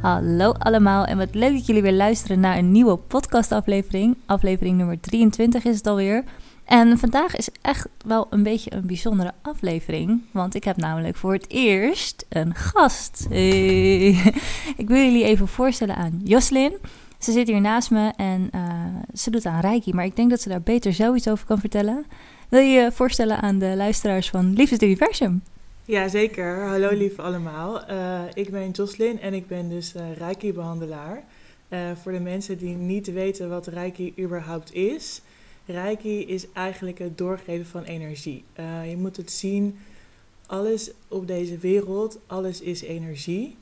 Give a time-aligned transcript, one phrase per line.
[0.00, 4.16] Hallo allemaal en wat leuk dat jullie weer luisteren naar een nieuwe podcastaflevering.
[4.26, 6.24] Aflevering nummer 23 is het alweer.
[6.64, 11.32] En vandaag is echt wel een beetje een bijzondere aflevering, want ik heb namelijk voor
[11.32, 13.26] het eerst een gast.
[14.76, 16.72] Ik wil jullie even voorstellen aan Joslin.
[17.18, 18.62] Ze zit hier naast me en uh,
[19.14, 22.06] ze doet aan Reiki, maar ik denk dat ze daar beter zoiets over kan vertellen.
[22.48, 25.42] Wil je je voorstellen aan de luisteraars van Liefdes Universum?
[25.90, 26.66] Ja, zeker.
[26.66, 27.90] Hallo lieve allemaal.
[27.90, 31.24] Uh, ik ben Jocelyn en ik ben dus uh, Reiki-behandelaar.
[31.68, 35.20] Uh, voor de mensen die niet weten wat Reiki überhaupt is.
[35.66, 38.44] Reiki is eigenlijk het doorgeven van energie.
[38.88, 39.78] je moet het zien,
[40.46, 43.56] alles op deze wereld, alles is energie.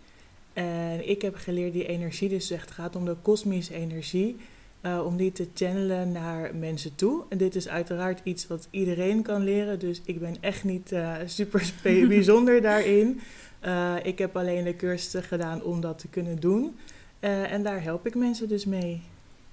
[0.52, 4.36] En ik heb geleerd die energie, dus het gaat om de kosmische energie
[4.82, 7.22] uh, om die te channelen naar mensen toe.
[7.28, 11.14] En dit is uiteraard iets wat iedereen kan leren, dus ik ben echt niet uh,
[11.26, 11.72] super
[12.08, 13.20] bijzonder daarin.
[13.64, 16.76] Uh, ik heb alleen de cursussen gedaan om dat te kunnen doen.
[17.20, 19.02] en daar help ik mensen dus mee.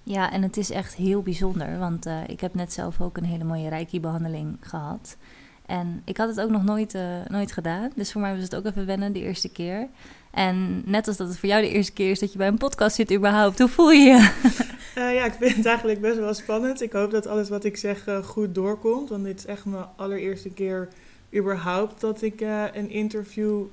[0.04, 3.44] Ja, en het is echt heel bijzonder, want ik heb net zelf ook een hele
[3.44, 5.18] mooie Reiki-behandeling gehad.
[5.66, 8.66] En ik had het ook nog nooit, nooit gedaan, dus voor mij was het ook
[8.66, 9.88] even wennen de eerste keer.
[10.32, 12.58] En net als dat het voor jou de eerste keer is dat je bij een
[12.58, 14.32] podcast zit überhaupt, hoe voel je je?
[14.98, 16.82] Uh, ja, ik vind het eigenlijk best wel spannend.
[16.82, 19.10] Ik hoop dat alles wat ik zeg uh, goed doorkomt.
[19.10, 20.88] Want dit is echt mijn allereerste keer
[21.36, 23.64] überhaupt dat ik uh, een interview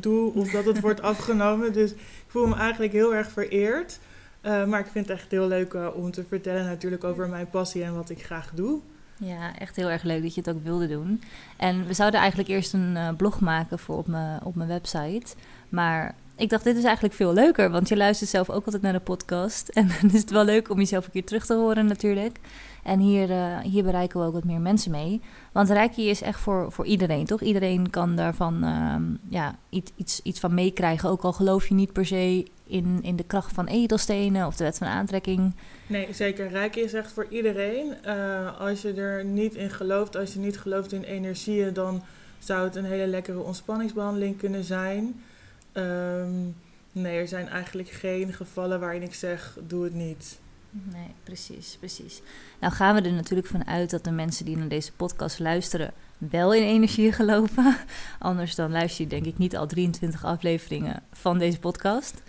[0.00, 1.72] doe of dat het wordt afgenomen.
[1.72, 3.98] Dus ik voel me eigenlijk heel erg vereerd.
[4.42, 7.94] maar ik vind het echt heel leuk om te vertellen natuurlijk over mijn passie en
[7.94, 8.80] wat ik graag doe.
[9.16, 11.22] Ja, echt heel erg leuk dat je het ook wilde doen.
[11.56, 15.34] En we zouden eigenlijk eerst een blog maken voor op mijn, op mijn website.
[15.68, 18.92] Maar ik dacht, dit is eigenlijk veel leuker, want je luistert zelf ook altijd naar
[18.92, 19.68] de podcast.
[19.82, 22.38] En dan is het wel leuk om jezelf een keer terug te horen natuurlijk.
[22.82, 25.20] En hier, uh, hier bereiken we ook wat meer mensen mee.
[25.52, 27.40] Want Reiki is echt voor, voor iedereen, toch?
[27.40, 28.94] Iedereen kan daarvan uh,
[29.28, 31.08] ja, iets, iets, iets van meekrijgen.
[31.08, 34.64] Ook al geloof je niet per se in, in de kracht van edelstenen of de
[34.64, 35.54] wet van aantrekking.
[35.86, 36.48] Nee, zeker.
[36.48, 37.94] Reiki is echt voor iedereen.
[38.06, 41.72] Uh, als je er niet in gelooft, als je niet gelooft in energieën...
[41.72, 42.02] dan
[42.38, 45.22] zou het een hele lekkere ontspanningsbehandeling kunnen zijn...
[45.72, 46.56] Um,
[46.92, 50.40] nee, er zijn eigenlijk geen gevallen waarin ik zeg: doe het niet.
[50.70, 52.22] Nee, precies, precies.
[52.60, 55.92] Nou gaan we er natuurlijk van uit dat de mensen die naar deze podcast luisteren
[56.18, 57.76] wel in energie geloven.
[58.18, 62.22] Anders dan luister je denk ik niet al 23 afleveringen van deze podcast.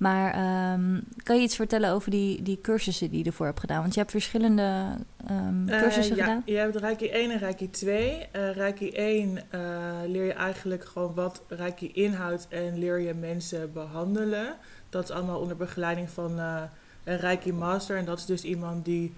[0.00, 3.80] Maar um, kan je iets vertellen over die, die cursussen die je ervoor hebt gedaan?
[3.80, 4.96] Want je hebt verschillende
[5.30, 6.42] um, cursussen uh, ja, gedaan.
[6.44, 8.28] Je hebt Reiki 1 en Reiki 2.
[8.36, 9.60] Uh, Reiki 1 uh,
[10.06, 14.56] leer je eigenlijk gewoon wat Reiki inhoudt en leer je mensen behandelen.
[14.88, 17.96] Dat is allemaal onder begeleiding van een Reiki Master.
[17.96, 19.14] En dat is dus iemand die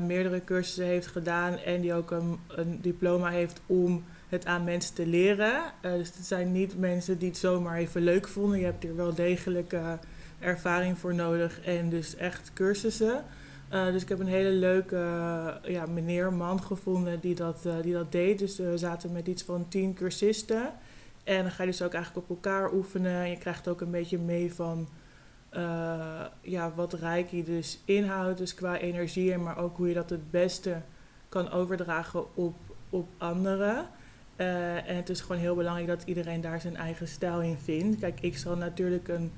[0.00, 4.94] meerdere cursussen heeft gedaan en die ook een, een diploma heeft om het aan mensen
[4.94, 5.62] te leren.
[5.82, 8.58] Uh, dus het zijn niet mensen die het zomaar even leuk vonden.
[8.58, 9.92] Je hebt hier wel degelijk uh,
[10.38, 13.24] ervaring voor nodig en dus echt cursussen.
[13.72, 14.96] Uh, dus ik heb een hele leuke
[15.62, 18.38] ja, meneer, man gevonden die dat, die dat deed.
[18.38, 20.72] Dus we zaten met iets van tien cursisten.
[21.24, 23.22] En dan ga je dus ook eigenlijk op elkaar oefenen.
[23.22, 24.88] En je krijgt ook een beetje mee van
[26.40, 28.38] ja, wat Reiki dus inhoudt.
[28.38, 30.82] Dus qua energie, maar ook hoe je dat het beste
[31.28, 32.56] kan overdragen op,
[32.90, 33.88] op anderen.
[34.40, 38.00] Uh, en het is gewoon heel belangrijk dat iedereen daar zijn eigen stijl in vindt.
[38.00, 39.32] Kijk, ik zal natuurlijk een,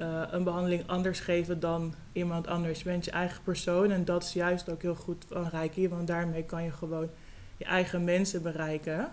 [0.00, 2.78] uh, een behandeling anders geven dan iemand anders.
[2.78, 6.06] Je bent je eigen persoon en dat is juist ook heel goed van Reiki, want
[6.06, 7.08] daarmee kan je gewoon
[7.56, 9.12] je eigen mensen bereiken.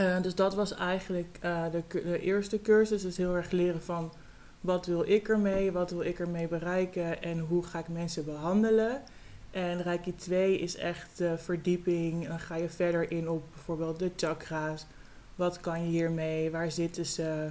[0.00, 3.02] Uh, dus dat was eigenlijk de, eerste cursus.
[3.02, 4.12] Dus heel erg leren van
[4.60, 9.02] wat wil ik ermee, wat wil ik ermee bereiken en hoe ga ik mensen behandelen.
[9.50, 12.28] En Reiki 2 is echt de verdieping.
[12.28, 14.86] Dan ga je verder in op bijvoorbeeld de chakra's.
[15.34, 16.50] Wat kan je hiermee?
[16.50, 17.50] Waar zitten ze?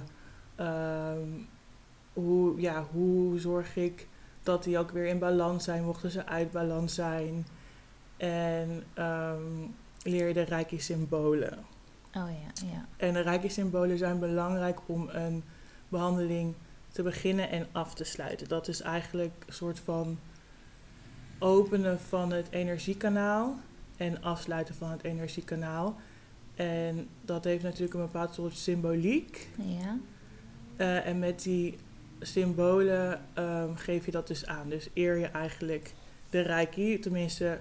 [0.60, 1.48] Um,
[2.12, 4.08] hoe, ja, hoe zorg ik
[4.42, 7.46] dat die ook weer in balans zijn, mochten ze uit balans zijn?
[8.16, 11.58] En um, leer je de Reiki-symbolen.
[12.14, 12.86] Oh ja, ja.
[12.96, 15.44] En de Reiki-symbolen zijn belangrijk om een
[15.88, 16.54] behandeling
[16.92, 18.48] te beginnen en af te sluiten.
[18.48, 20.18] Dat is eigenlijk een soort van
[21.38, 23.58] openen van het energiekanaal
[23.96, 25.96] en afsluiten van het energiekanaal.
[26.54, 29.48] En dat heeft natuurlijk een bepaald soort symboliek.
[29.56, 29.96] Ja.
[30.76, 31.78] Uh, en met die
[32.20, 34.68] symbolen um, geef je dat dus aan.
[34.68, 35.92] Dus eer je eigenlijk
[36.30, 37.58] de reiki, tenminste,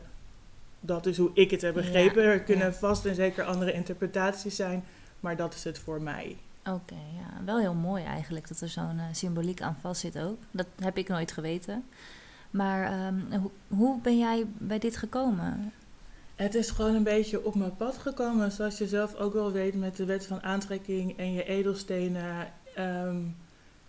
[0.79, 2.23] dat is hoe ik het heb begrepen.
[2.23, 2.73] Ja, er kunnen ja.
[2.73, 4.83] vast en zeker andere interpretaties zijn,
[5.19, 6.37] maar dat is het voor mij.
[6.59, 7.43] Oké, okay, ja.
[7.45, 10.37] Wel heel mooi eigenlijk dat er zo'n uh, symboliek aan vast zit ook.
[10.51, 11.83] Dat heb ik nooit geweten.
[12.51, 15.73] Maar um, hoe, ben jij bij dit gekomen?
[16.35, 18.51] Het is gewoon een beetje op mijn pad gekomen.
[18.51, 22.47] Zoals je zelf ook wel weet met de wet van aantrekking en je edelstenen.
[22.79, 23.35] Um,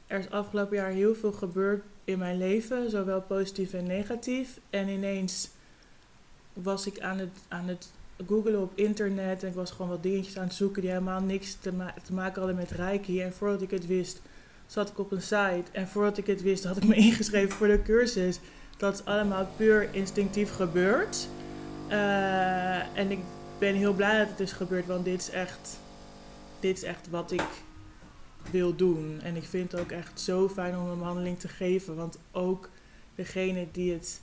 [0.06, 4.60] er is afgelopen jaar heel veel gebeurd in mijn leven, zowel positief en negatief.
[4.70, 5.50] En ineens
[6.52, 7.92] was ik aan het, aan het
[8.26, 11.54] googelen op internet en ik was gewoon wat dingetjes aan het zoeken die helemaal niks
[12.02, 13.22] te maken hadden met Reiki.
[13.22, 14.20] En voordat ik het wist,
[14.68, 15.64] zat ik op een site.
[15.72, 18.40] En voordat ik het wist, had ik me ingeschreven voor de cursus.
[18.76, 21.28] Dat is allemaal puur instinctief gebeurd.
[21.88, 23.18] Uh, en ik
[23.58, 25.78] ben heel blij dat het is gebeurd, want dit is echt,
[26.60, 27.46] dit is echt wat ik
[28.50, 29.20] wil doen.
[29.22, 32.68] En ik vind het ook echt zo fijn om een behandeling te geven, want ook
[33.14, 34.20] degene die het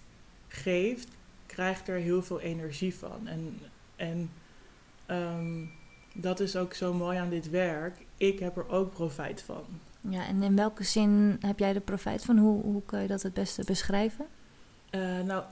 [0.48, 1.08] geeft,
[1.46, 3.28] krijgt er heel veel energie van.
[3.28, 3.60] En,
[3.96, 4.30] en
[5.08, 5.72] um,
[6.14, 7.98] dat is ook zo mooi aan dit werk.
[8.18, 9.64] Ik heb er ook profijt van.
[10.10, 12.38] Ja, en in welke zin heb jij er profijt van?
[12.38, 14.26] Hoe, hoe kan je dat het beste beschrijven?
[14.92, 15.44] Uh, nou,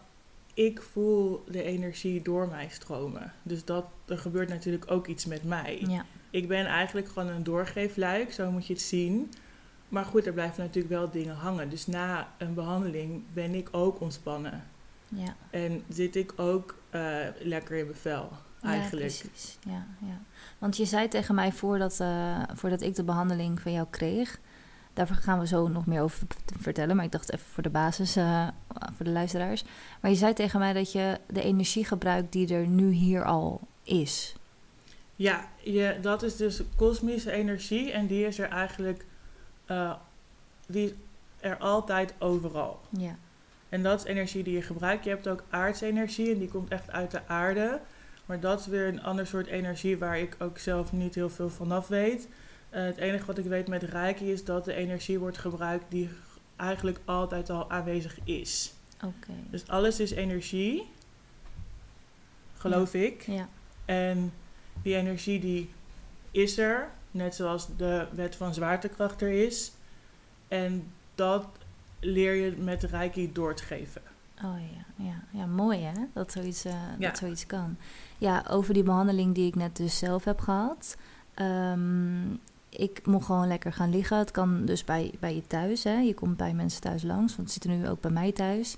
[0.54, 3.34] ik voel de energie door mij stromen.
[3.44, 5.84] Dus dat, er gebeurt natuurlijk ook iets met mij.
[5.88, 6.06] Ja.
[6.30, 9.32] Ik ben eigenlijk gewoon een doorgeefluik, zo moet je het zien.
[9.90, 11.70] Maar goed, er blijven natuurlijk wel dingen hangen.
[11.70, 14.64] Dus na een behandeling ben ik ook ontspannen.
[15.08, 15.36] Ja.
[15.50, 19.10] En zit ik ook uh, lekker in mijn vel, eigenlijk.
[19.10, 19.58] Ja, precies.
[19.68, 20.20] Ja, ja.
[20.58, 24.40] Want je zei tegen mij voordat, uh, voordat ik de behandeling van jou kreeg...
[24.94, 26.28] Daar gaan we zo nog meer over
[26.60, 26.96] vertellen.
[26.96, 28.48] Maar ik dacht even voor de basis, uh,
[28.96, 29.64] voor de luisteraars.
[30.02, 33.62] Maar je zei tegen mij dat je de energie gebruikt die er nu hier al
[33.84, 34.36] is.
[35.16, 37.92] Ja, je, dat is dus kosmische energie.
[37.92, 39.06] En die is er eigenlijk
[39.68, 39.94] uh,
[40.68, 40.94] die is
[41.40, 42.82] er altijd overal.
[42.90, 43.16] Ja.
[43.70, 45.04] En dat is energie die je gebruikt.
[45.04, 47.80] Je hebt ook aardsenergie en die komt echt uit de aarde.
[48.26, 51.50] Maar dat is weer een ander soort energie waar ik ook zelf niet heel veel
[51.50, 52.28] vanaf weet.
[52.74, 56.10] Uh, het enige wat ik weet met Reiki is dat de energie wordt gebruikt die
[56.56, 58.74] eigenlijk altijd al aanwezig is.
[59.04, 59.34] Oké.
[59.50, 60.90] Dus alles is energie,
[62.54, 63.00] geloof ja.
[63.00, 63.22] ik.
[63.22, 63.50] Ja.
[63.86, 64.34] En
[64.82, 65.70] die energie die
[66.32, 69.72] is er, net zoals de wet van zwaartekracht er is.
[70.48, 71.48] En dat
[72.00, 74.02] leer je met Reiki door te geven.
[74.44, 75.24] Oh ja, ja.
[75.32, 77.08] ja mooi hè, dat zoiets, uh, ja.
[77.08, 77.78] dat zoiets kan.
[78.18, 80.98] Ja, over die behandeling die ik net dus zelf heb gehad.
[81.36, 82.40] Um,
[82.78, 84.18] ik mocht gewoon lekker gaan liggen.
[84.18, 85.84] Het kan dus bij, bij je thuis.
[85.84, 85.98] Hè.
[85.98, 88.78] Je komt bij mensen thuis langs, want het zit nu ook bij mij thuis.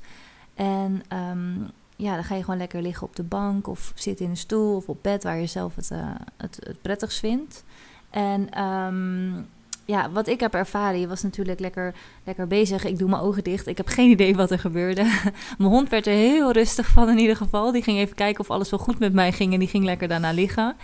[0.54, 1.02] En
[1.32, 4.38] um, ja, dan ga je gewoon lekker liggen op de bank of zitten in een
[4.38, 7.64] stoel of op bed waar je zelf het, uh, het, prettigst vindt.
[8.10, 9.48] En um,
[9.86, 11.94] ja, wat ik heb ervaren, je was natuurlijk lekker,
[12.24, 12.84] lekker bezig.
[12.84, 13.68] Ik doe mijn ogen dicht.
[13.68, 15.04] Ik heb geen idee wat er gebeurde.
[15.58, 17.72] mijn hond werd er heel rustig van in ieder geval.
[17.72, 20.08] Die ging even kijken of alles wel goed met mij ging en die ging lekker
[20.08, 20.76] daarna liggen.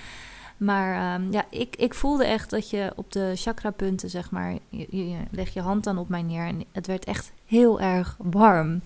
[0.62, 4.88] Maar um, ja, ik, ik voelde echt dat je op de chakrapunten, zeg maar, je,
[4.90, 8.82] je leg je hand dan op mij neer en het werd echt heel erg warm.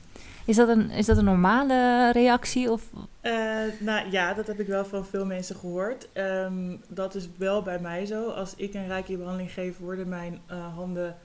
[0.46, 2.72] Is dat een, is dat een normale reactie?
[2.72, 2.90] Of?
[3.22, 3.32] Uh,
[3.80, 6.08] nou ja, dat heb ik wel van veel mensen gehoord.
[6.14, 8.30] Um, dat is wel bij mij zo.
[8.30, 11.16] Als ik een reiki-behandeling geef, worden mijn uh, handen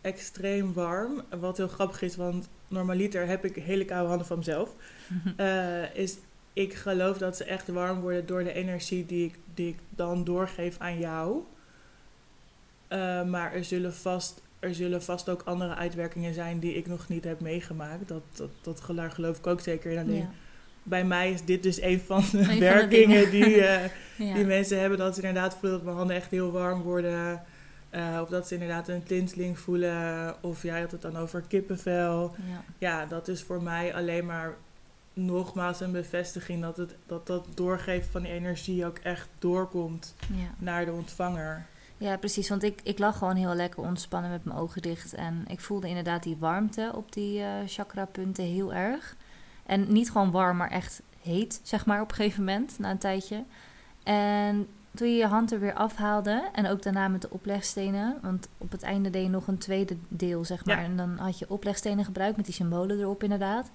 [0.00, 1.22] extreem warm.
[1.40, 4.74] Wat heel grappig is, want normaliter heb ik hele koude handen van mezelf.
[5.36, 6.16] uh, is
[6.52, 10.24] ik geloof dat ze echt warm worden door de energie die ik, die ik dan
[10.24, 11.42] doorgeef aan jou.
[12.88, 17.08] Uh, maar er zullen, vast, er zullen vast ook andere uitwerkingen zijn die ik nog
[17.08, 18.08] niet heb meegemaakt.
[18.08, 19.98] Dat, dat, dat geloof ik ook zeker in.
[19.98, 20.30] Alleen ja.
[20.82, 23.84] bij mij is dit dus een van de een werkingen van de die, uh,
[24.28, 24.34] ja.
[24.34, 24.98] die mensen hebben.
[24.98, 27.42] Dat ze inderdaad voelen dat mijn handen echt heel warm worden.
[27.94, 30.34] Uh, of dat ze inderdaad een tinteling voelen.
[30.42, 32.34] Of jij had het dan over kippenvel.
[32.48, 32.64] Ja.
[32.78, 34.56] ja, dat is voor mij alleen maar
[35.12, 40.54] nogmaals een bevestiging dat het, dat, dat doorgeven van die energie ook echt doorkomt ja.
[40.58, 41.66] naar de ontvanger.
[41.96, 42.48] Ja, precies.
[42.48, 45.14] Want ik, ik lag gewoon heel lekker ontspannen met mijn ogen dicht.
[45.14, 49.16] En ik voelde inderdaad die warmte op die uh, chakra-punten heel erg.
[49.66, 52.98] En niet gewoon warm, maar echt heet, zeg maar, op een gegeven moment, na een
[52.98, 53.44] tijdje.
[54.02, 58.48] En toen je je hand er weer afhaalde, en ook daarna met de oplegstenen, want
[58.58, 60.78] op het einde deed je nog een tweede deel, zeg maar.
[60.78, 60.84] Ja.
[60.84, 63.70] En dan had je oplegstenen gebruikt met die symbolen erop, inderdaad.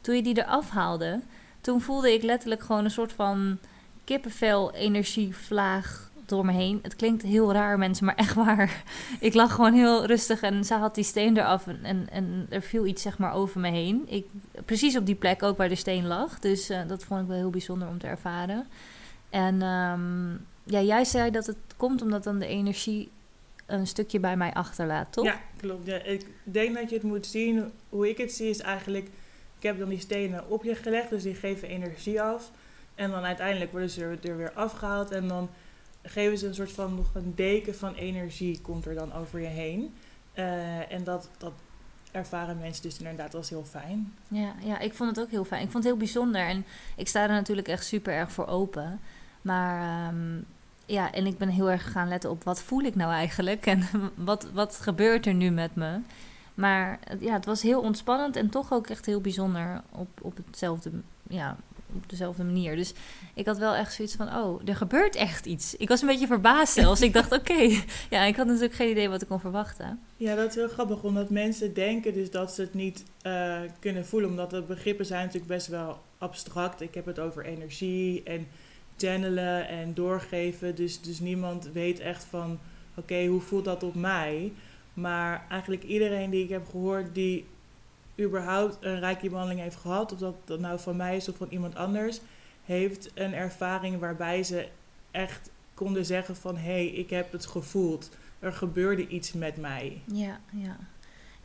[0.00, 1.20] Toen je die eraf haalde,
[1.60, 3.58] toen voelde ik letterlijk gewoon een soort van
[4.04, 6.78] kippenvel energievlaag door me heen.
[6.82, 8.82] Het klinkt heel raar, mensen, maar echt waar.
[9.20, 12.62] Ik lag gewoon heel rustig en ze had die steen eraf en, en, en er
[12.62, 14.04] viel iets zeg maar over me heen.
[14.06, 14.26] Ik,
[14.64, 16.38] precies op die plek ook waar de steen lag.
[16.38, 18.66] Dus uh, dat vond ik wel heel bijzonder om te ervaren.
[19.30, 23.10] En um, ja, jij zei dat het komt omdat dan de energie
[23.66, 25.24] een stukje bij mij achterlaat, toch?
[25.24, 25.86] Ja, klopt.
[25.86, 27.72] Ja, ik denk dat je het moet zien.
[27.88, 29.08] Hoe ik het zie is eigenlijk...
[29.58, 32.50] Ik heb dan die stenen op je gelegd, dus die geven energie af.
[32.94, 35.10] En dan uiteindelijk worden ze er, er weer afgehaald.
[35.10, 35.50] En dan
[36.02, 39.46] geven ze een soort van nog een deken van energie komt er dan over je
[39.46, 39.94] heen.
[40.34, 41.52] Uh, en dat, dat
[42.12, 44.14] ervaren mensen dus inderdaad als heel fijn.
[44.28, 45.62] Ja, ja, ik vond het ook heel fijn.
[45.62, 46.40] Ik vond het heel bijzonder.
[46.40, 46.64] En
[46.96, 49.00] ik sta er natuurlijk echt super erg voor open.
[49.42, 50.44] Maar um,
[50.86, 53.88] ja, en ik ben heel erg gaan letten op wat voel ik nou eigenlijk en
[54.14, 56.00] wat, wat gebeurt er nu met me.
[56.58, 60.90] Maar ja, het was heel ontspannend en toch ook echt heel bijzonder op, op hetzelfde,
[61.28, 61.56] ja,
[61.94, 62.76] op dezelfde manier.
[62.76, 62.92] Dus
[63.34, 65.76] ik had wel echt zoiets van, oh, er gebeurt echt iets.
[65.76, 67.00] Ik was een beetje verbaasd zelfs.
[67.00, 67.70] ik dacht, oké.
[68.10, 70.00] Ja, ik had natuurlijk geen idee wat ik kon verwachten.
[70.16, 74.06] Ja, dat is heel grappig, omdat mensen denken dus dat ze het niet uh, kunnen
[74.06, 74.30] voelen.
[74.30, 76.80] Omdat de begrippen zijn natuurlijk best wel abstract.
[76.80, 78.46] Ik heb het over energie en
[78.96, 80.74] channelen en doorgeven.
[80.74, 82.58] Dus, dus niemand weet echt van,
[82.94, 84.52] oké, hoe voelt dat op mij?
[85.00, 87.46] Maar eigenlijk iedereen die ik heb gehoord die
[88.20, 91.74] überhaupt een reiki-behandeling heeft gehad, of dat dat nou van mij is of van iemand
[91.74, 92.20] anders,
[92.64, 94.68] heeft een ervaring waarbij ze
[95.10, 98.10] echt konden zeggen van hé, hey, ik heb het gevoeld.
[98.38, 100.02] Er gebeurde iets met mij.
[100.04, 100.76] Ja, ja.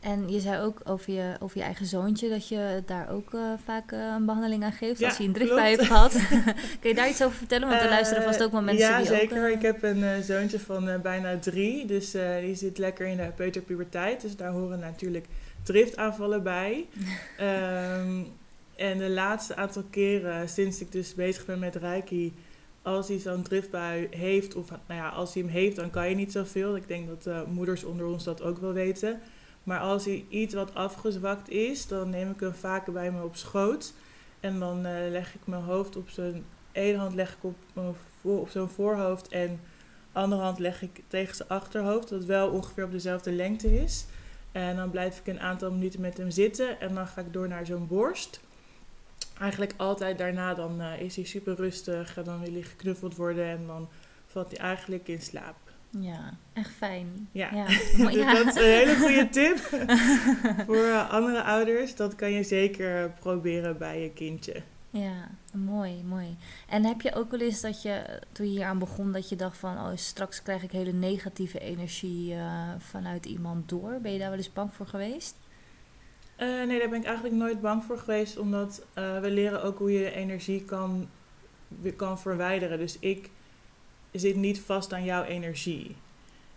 [0.04, 3.40] En je zei ook over je, over je eigen zoontje dat je daar ook uh,
[3.64, 6.12] vaak uh, een behandeling aan geeft als hij een driftbui heeft gehad.
[6.80, 7.68] Kun je daar iets over vertellen?
[7.68, 9.44] Want er luisteren vast ook wel mensen ja, die zeker.
[9.44, 14.20] Ook, Ik heb een zoontje van bijna drie, dus die zit lekker in de peuterpuberteit.
[14.20, 15.26] Dus daar horen natuurlijk
[15.62, 16.86] driftaanvallen bij.
[17.40, 18.26] um,
[18.88, 22.34] en de laatste aantal keren sinds ik dus bezig ben met Reiki,
[22.82, 26.14] als hij zo'n driftbui heeft, of nou ja, als hij hem heeft, dan kan je
[26.14, 26.76] niet zoveel.
[26.76, 29.20] Ik denk dat uh, moeders onder ons dat ook wel weten.
[29.64, 33.36] Maar als hij iets wat afgezwakt is, dan neem ik hem vaker bij me op
[33.36, 33.92] schoot.
[34.40, 37.56] En dan uh, leg ik mijn hoofd op zijn ene hand leg ik op,
[38.20, 39.60] voor, op zijn voorhoofd en
[40.12, 44.06] andere hand leg ik tegen zijn achterhoofd, dat wel ongeveer op dezelfde lengte is.
[44.52, 47.48] En dan blijf ik een aantal minuten met hem zitten en dan ga ik door
[47.48, 48.40] naar zo'n borst.
[49.38, 53.46] Eigenlijk altijd daarna dan uh, is hij super rustig en dan wil hij geknuffeld worden
[53.46, 53.88] en dan
[54.26, 55.63] valt hij eigenlijk in slaap.
[56.00, 57.28] Ja, echt fijn.
[57.32, 57.66] Ja, ja.
[57.66, 59.58] dus dat is een hele goede tip
[60.66, 61.96] voor uh, andere ouders.
[61.96, 64.62] Dat kan je zeker proberen bij je kindje.
[64.90, 66.36] Ja, mooi, mooi.
[66.68, 69.36] En heb je ook wel eens dat je, toen je hier aan begon, dat je
[69.36, 73.98] dacht van, oh, straks krijg ik hele negatieve energie uh, vanuit iemand door?
[74.02, 75.36] Ben je daar wel eens bang voor geweest?
[76.38, 79.78] Uh, nee, daar ben ik eigenlijk nooit bang voor geweest, omdat uh, we leren ook
[79.78, 81.08] hoe je energie kan,
[81.96, 82.78] kan verwijderen.
[82.78, 83.30] Dus ik
[84.20, 85.96] zit niet vast aan jouw energie.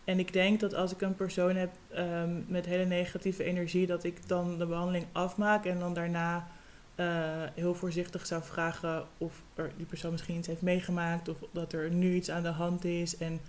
[0.03, 4.03] En ik denk dat als ik een persoon heb um, met hele negatieve energie, dat
[4.03, 6.47] ik dan de behandeling afmaak en dan daarna
[6.95, 7.05] uh,
[7.53, 11.91] heel voorzichtig zou vragen of er die persoon misschien iets heeft meegemaakt of dat er
[11.91, 13.39] nu iets aan de hand is en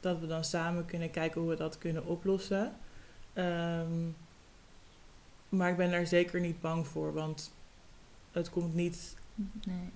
[0.00, 2.72] dat we dan samen kunnen kijken hoe we dat kunnen oplossen.
[3.34, 4.16] Um,
[5.48, 7.52] maar ik ben daar zeker niet bang voor, want
[8.32, 9.16] het komt niet
[9.64, 9.90] nee.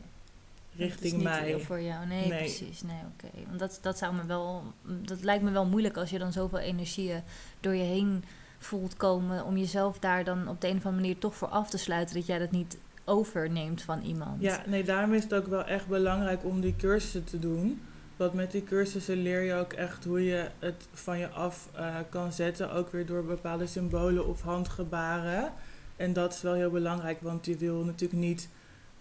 [0.76, 1.60] Richting niet mij.
[1.60, 2.38] voor jou, nee, nee.
[2.38, 2.82] precies.
[2.82, 3.26] Nee, oké.
[3.26, 3.44] Okay.
[3.46, 6.58] Want dat, dat zou me wel, dat lijkt me wel moeilijk als je dan zoveel
[6.58, 7.22] energieën
[7.60, 8.24] door je heen
[8.58, 11.70] voelt komen om jezelf daar dan op de een of andere manier toch voor af
[11.70, 14.42] te sluiten dat jij dat niet overneemt van iemand.
[14.42, 17.80] Ja, nee, daarom is het ook wel echt belangrijk om die cursussen te doen.
[18.16, 21.96] Want met die cursussen leer je ook echt hoe je het van je af uh,
[22.08, 22.72] kan zetten.
[22.72, 25.52] Ook weer door bepaalde symbolen of handgebaren.
[25.96, 28.48] En dat is wel heel belangrijk, want je wil natuurlijk niet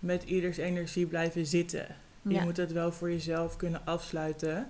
[0.01, 1.85] met ieders energie blijven zitten.
[2.21, 2.43] Je ja.
[2.43, 4.67] moet het wel voor jezelf kunnen afsluiten.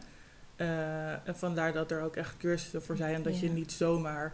[0.57, 3.13] Uh, en vandaar dat er ook echt cursussen voor zijn.
[3.13, 3.47] En dat ja.
[3.47, 4.33] je niet zomaar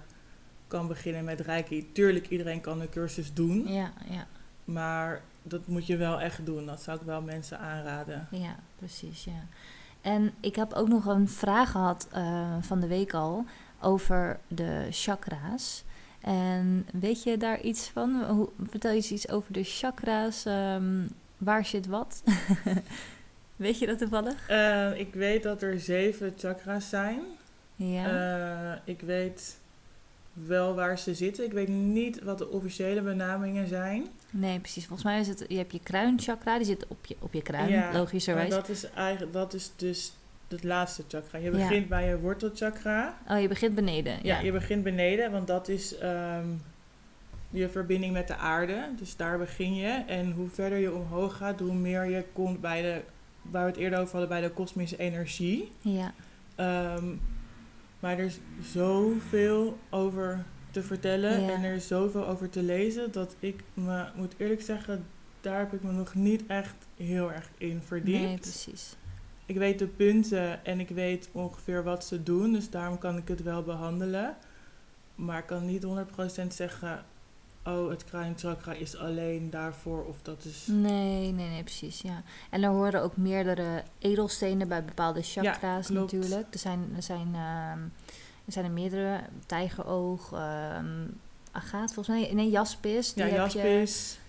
[0.68, 1.92] kan beginnen met Reiki.
[1.92, 3.68] Tuurlijk, iedereen kan een cursus doen.
[3.68, 4.28] Ja, ja.
[4.64, 6.66] Maar dat moet je wel echt doen.
[6.66, 8.28] Dat zou ik wel mensen aanraden.
[8.32, 9.24] Ja, precies.
[9.24, 9.46] Ja.
[10.02, 13.46] En ik heb ook nog een vraag gehad uh, van de week al
[13.82, 15.84] over de chakra's.
[16.22, 18.24] En weet je daar iets van?
[18.24, 20.46] Hoe, vertel je iets over de chakra's?
[20.46, 22.24] Um, waar zit wat?
[23.56, 24.50] weet je dat toevallig?
[24.50, 27.20] Uh, ik weet dat er zeven chakra's zijn.
[27.76, 28.74] Ja.
[28.74, 29.58] Uh, ik weet
[30.34, 31.46] wel waar ze zitten.
[31.46, 34.08] Ik weet niet wat de officiële benamingen zijn.
[34.30, 34.86] Nee, precies.
[34.86, 37.70] Volgens mij is het, je hebt je kruinchakra, die zit op je, op je kruin,
[37.70, 38.50] ja, logischerwijs.
[38.50, 40.14] dat is eigenlijk, dat is dus
[40.48, 41.40] het laatste chakra.
[41.40, 41.88] Je begint ja.
[41.88, 43.18] bij je wortelchakra.
[43.28, 44.14] Oh, je begint beneden.
[44.14, 46.62] Ja, ja je begint beneden, want dat is um,
[47.50, 48.90] je verbinding met de aarde.
[48.98, 50.04] Dus daar begin je.
[50.08, 53.02] En hoe verder je omhoog gaat, hoe meer je komt bij de,
[53.42, 55.72] waar we het eerder over hadden, bij de kosmische energie.
[55.82, 56.14] Ja.
[56.96, 57.22] Um,
[58.00, 61.50] maar er is zoveel over te vertellen ja.
[61.50, 65.06] en er is zoveel over te lezen dat ik me moet eerlijk zeggen,
[65.42, 68.22] daar heb ik me nog niet echt heel erg in verdiept.
[68.22, 68.96] Nee, precies.
[69.48, 73.28] Ik weet de punten en ik weet ongeveer wat ze doen, dus daarom kan ik
[73.28, 74.36] het wel behandelen.
[75.16, 75.86] Maar ik kan niet
[76.44, 77.06] 100% zeggen,
[77.64, 80.68] oh, het kruinchakra is alleen daarvoor of dat is...
[80.68, 82.22] Nee, nee, nee, precies, ja.
[82.50, 86.54] En er horen ook meerdere edelstenen bij bepaalde chakra's ja, natuurlijk.
[86.54, 87.72] Er zijn, er zijn, uh,
[88.46, 91.20] er zijn er meerdere, tijgeroog, um,
[91.52, 93.14] agaat volgens mij, nee, jaspis.
[93.14, 94.20] Die ja, jaspis.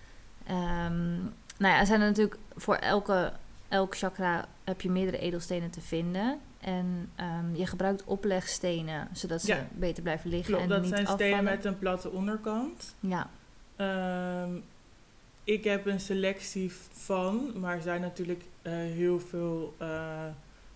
[0.47, 3.33] Je, um, nou ja, er zijn er natuurlijk voor elke,
[3.69, 6.39] elk chakra heb je meerdere edelstenen te vinden.
[6.61, 9.67] En ehm, je gebruikt oplegstenen, zodat ze Ja.
[9.73, 11.27] beter blijven liggen Klopt, en dat niet zijn afvallen.
[11.27, 12.95] stenen met een platte onderkant.
[13.01, 13.31] Ja,
[13.77, 14.51] Ehm,
[15.45, 20.25] ik heb een selectie van, maar er zijn natuurlijk eh, heel, veel, eh,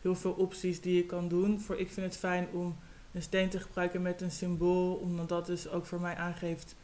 [0.02, 1.60] heel veel opties die je kan doen.
[1.60, 2.76] Voor, ik vind het fijn om
[3.12, 6.74] een steen te gebruiken met een symbool, omdat dat dus ook voor mij aangeeft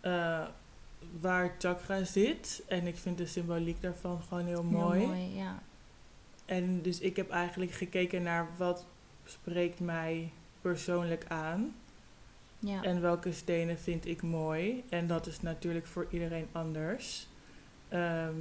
[0.00, 0.44] eh,
[1.20, 2.62] waar chakra zit.
[2.68, 4.98] En ik vind de symboliek daarvan gewoon heel mooi.
[4.98, 5.36] heel mooi.
[5.36, 5.62] Ja.
[6.44, 8.86] En dus ik heb eigenlijk gekeken naar wat
[9.24, 11.74] spreekt mij persoonlijk aan.
[12.58, 12.82] Ja.
[12.82, 14.84] En welke stenen vind ik mooi.
[14.88, 17.28] En dat is natuurlijk voor iedereen anders.
[17.88, 18.34] Ehm,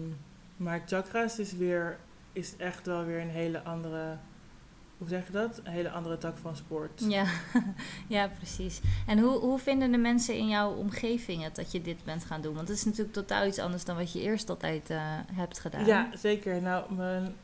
[0.58, 1.98] maar chakras is weer
[2.32, 4.18] is echt wel weer een hele andere.
[4.98, 5.62] Hoe zeg je dat?
[5.64, 7.04] Een hele andere tak van sport.
[7.08, 7.26] Ja,
[8.08, 8.82] ja, precies.
[9.08, 12.42] En hoe, hoe vinden de mensen in jouw omgeving het dat je dit bent gaan
[12.42, 12.56] doen?
[12.56, 14.98] Want het is natuurlijk totaal iets anders dan wat je eerst altijd eh,
[15.34, 15.86] hebt gedaan.
[15.86, 16.62] Ja, zeker.
[16.62, 17.36] Nou, mijn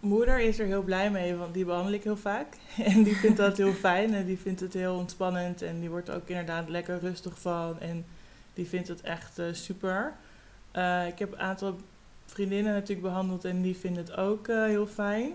[0.00, 2.56] moeder is er heel blij mee, want die behandel ik heel vaak.
[2.92, 5.62] En die vindt dat heel fijn en die vindt het heel ontspannend.
[5.62, 7.80] En die wordt er ook inderdaad lekker rustig van.
[7.80, 8.04] En
[8.54, 10.12] die vindt het echt eh, super.
[10.70, 11.76] Eh, ik heb een aantal
[12.26, 15.32] vriendinnen natuurlijk behandeld en die vinden het ook heel fijn.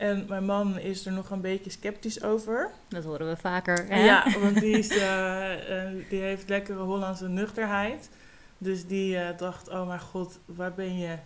[0.00, 2.70] En mijn man is er nog een beetje sceptisch over.
[2.88, 3.86] Dat horen we vaker.
[3.88, 4.04] Hè?
[4.04, 8.10] Ja, want die, is, eh, eh, die heeft lekkere Hollandse nuchterheid.
[8.58, 11.16] Dus die eh, dacht, oh mijn god, waar ben je,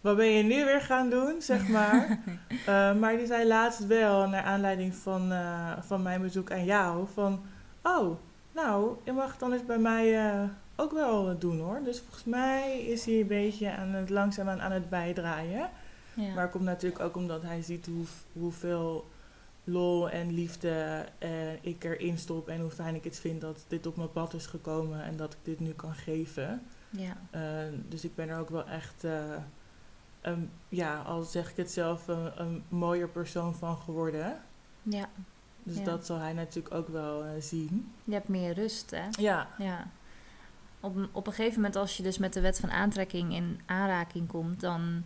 [0.00, 2.18] wat ben je nu weer gaan doen, zeg maar.
[3.00, 5.32] Maar die zei laatst wel, naar aanleiding van,
[5.80, 7.42] van mijn bezoek aan jou, van...
[7.82, 8.16] Oh,
[8.54, 10.30] nou, je mag het anders bij mij
[10.76, 11.80] ook wel doen hoor.
[11.84, 15.70] Dus volgens mij is hij een beetje aan het, langzaamaan aan het bijdraaien.
[16.14, 16.34] Ja.
[16.34, 19.10] Maar komt natuurlijk ook omdat hij ziet hoe, hoeveel
[19.64, 22.48] lol en liefde eh, ik erin stop.
[22.48, 25.32] En hoe fijn ik het vind dat dit op mijn pad is gekomen en dat
[25.32, 26.62] ik dit nu kan geven.
[26.90, 27.16] ja.
[27.30, 29.36] Eh, dus ik ben er ook wel echt, eh,
[30.20, 34.36] een, ja, al zeg ik het zelf, een, een mooier persoon van geworden.
[34.82, 35.08] ja.
[35.64, 35.84] Dus Ja.
[35.84, 37.92] dat zal hij natuurlijk ook wel eh, zien.
[38.04, 39.04] Je hebt meer rust, hè?
[39.10, 39.86] Ja, Ja.
[40.80, 44.28] Op, op een gegeven moment, als je dus met de wet van aantrekking in aanraking
[44.28, 45.04] komt, dan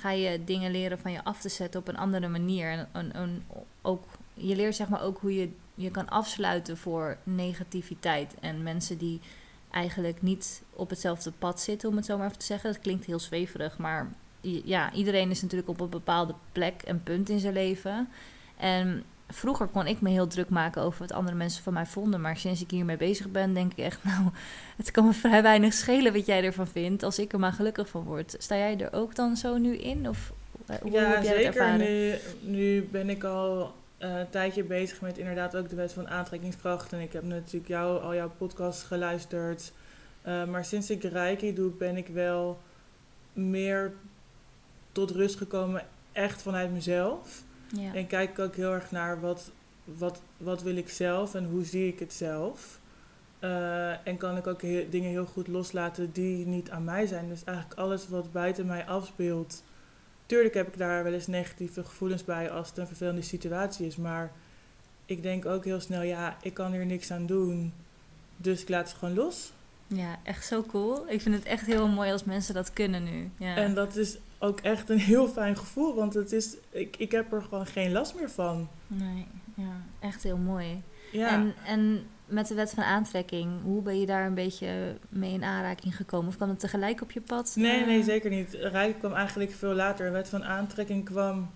[0.00, 2.86] ga je dingen leren van je af te zetten op een andere manier.
[2.92, 3.44] En,
[3.82, 8.34] ook, je leert zeg maar ook hoe je je kan afsluiten voor negativiteit.
[8.40, 9.20] En mensen die
[9.70, 12.72] eigenlijk niet op hetzelfde pad zitten, om het zo maar even te zeggen.
[12.72, 17.28] Dat klinkt heel zweverig, maar ja, iedereen is natuurlijk op een bepaalde plek en punt
[17.28, 18.08] in zijn leven.
[18.56, 22.20] En vroeger kon ik me heel druk maken over wat andere mensen van mij vonden.
[22.20, 24.24] Maar sinds ik hiermee bezig ben, denk ik echt, nou,
[24.76, 27.02] het kan me vrij weinig schelen wat jij ervan vindt.
[27.02, 28.34] Als ik er maar gelukkig van word.
[28.38, 30.08] Sta jij er ook dan zo nu in?
[30.08, 30.32] Of
[30.66, 31.46] eh, hoe ja heb jij zeker.
[31.46, 31.78] ervaren?
[31.78, 36.08] Nu, nu ben ik al eh, een tijdje bezig met inderdaad ook de wet van
[36.08, 36.92] aantrekkingskracht.
[36.92, 39.72] En ik heb natuurlijk jou, al jouw podcasts geluisterd.
[40.22, 42.60] Eh, maar sinds ik Reiki doe, ben ik wel
[43.32, 43.92] meer
[44.92, 47.42] tot rust gekomen, echt vanuit mezelf.
[47.76, 47.94] Ja.
[47.94, 49.50] En kijk ik ook heel erg naar wat,
[49.84, 52.78] wat, wat wil ik zelf en hoe zie ik het zelf.
[53.38, 57.28] Eh, en kan ik ook he- dingen heel goed loslaten die niet aan mij zijn.
[57.28, 59.62] Dus eigenlijk alles wat buiten mij afspeelt.
[60.26, 63.96] Tuurlijk heb ik daar wel eens negatieve gevoelens bij als het een vervelende situatie is.
[63.96, 64.32] Maar
[65.06, 67.72] ik denk ook heel snel, ja, ik kan hier niks aan doen.
[68.36, 69.52] Dus ik laat het gewoon los.
[69.86, 71.04] ja, echt zo cool.
[71.08, 73.30] Ik vind het echt heel mooi als mensen dat kunnen nu.
[73.38, 73.56] Ja.
[73.56, 75.94] En dat is ook echt een heel fijn gevoel.
[75.94, 78.68] Want het is, ik, ik heb er gewoon geen last meer van.
[78.86, 80.82] Nee, ja, echt heel mooi.
[81.12, 81.28] Ja.
[81.28, 85.44] En, en met de wet van aantrekking, hoe ben je daar een beetje mee in
[85.44, 86.28] aanraking gekomen?
[86.28, 87.52] Of kwam het tegelijk op je pad?
[87.56, 88.52] Nee, Eh, nee, zeker niet.
[88.52, 90.06] Rijk kwam eigenlijk veel later.
[90.06, 91.50] De wet van aantrekking kwam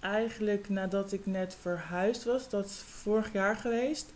[0.00, 2.48] eigenlijk nadat ik net verhuisd was.
[2.48, 4.12] Dat is vorig jaar geweest.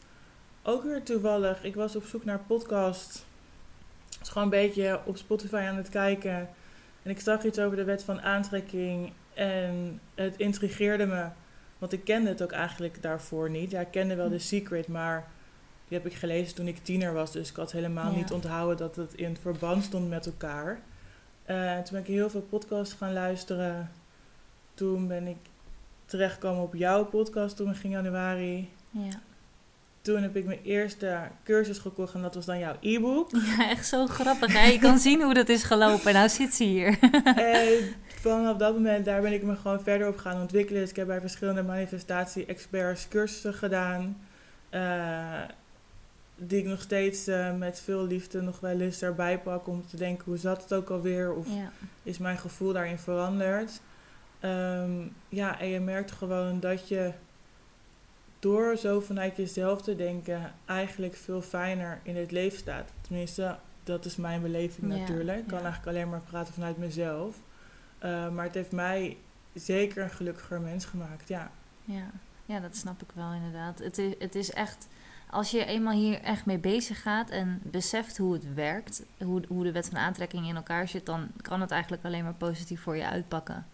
[0.63, 1.65] Ook weer toevallig.
[1.65, 3.25] Ik was op zoek naar podcast.
[4.19, 6.49] Was gewoon een beetje op Spotify aan het kijken.
[7.03, 9.13] En ik zag iets over de wet van aantrekking.
[9.35, 11.27] En het intrigeerde me.
[11.79, 13.71] Want ik kende het ook eigenlijk daarvoor niet.
[13.71, 15.27] Ja, ik kende wel The Secret, maar
[15.89, 17.33] die heb ik gelezen toen ik tiener was.
[17.33, 18.17] Dus ik had helemaal Ja.
[18.17, 20.81] niet onthouden dat het in verband stond met elkaar.
[21.45, 23.91] Eh, toen ben ik heel veel podcasts gaan luisteren.
[24.75, 25.37] Toen ben ik
[26.05, 28.71] terechtgekomen op jouw podcast toen begin januari.
[28.91, 29.21] Ja.
[30.03, 33.31] Toen heb ik mijn eerste cursus gekocht en dat was dan jouw e-book.
[33.59, 34.53] ja, echt zo grappig.
[34.53, 34.67] Hè?
[34.67, 36.13] Je kan zien hoe dat is gelopen.
[36.13, 36.99] Nou zit ze hier.
[37.35, 40.81] en vanaf dat moment, daar ben ik me gewoon verder op gaan ontwikkelen.
[40.81, 44.17] Dus ik heb bij verschillende manifestatie-experts cursussen gedaan.
[44.71, 45.41] eh,
[46.37, 49.97] die ik nog steeds eh, met veel liefde nog wel eens erbij pak om te
[49.97, 51.33] denken hoe zat het ook alweer?
[51.35, 51.71] Of Ja.
[52.03, 53.81] is mijn gevoel daarin veranderd?
[54.41, 54.91] Ehm,
[55.29, 57.11] ja, en je merkt gewoon dat je
[58.43, 62.91] door zo vanuit jezelf te denken eigenlijk veel fijner in het leven staat.
[63.01, 65.39] Tenminste, dat is mijn beleving Ja, natuurlijk.
[65.39, 65.65] Ik kan ja.
[65.65, 67.37] eigenlijk alleen maar praten vanuit mezelf.
[67.99, 69.17] Eh, maar het heeft mij
[69.55, 71.51] zeker een gelukkiger mens gemaakt, ja.
[71.85, 72.11] Ja,
[72.47, 73.79] ja dat snap ik wel inderdaad.
[73.79, 74.89] Het is, het is echt,
[75.31, 79.65] als je eenmaal hier echt mee bezig gaat en beseft hoe het werkt, hoe, hoe
[79.65, 82.97] de wet van aantrekking in elkaar zit, dan kan het eigenlijk alleen maar positief voor
[82.97, 83.67] je uitpakken.